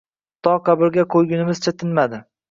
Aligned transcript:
To 0.45 0.53
qabrga 0.69 1.03
qo‘ygunimizcha 1.15 1.75
tinmadi. 1.83 2.21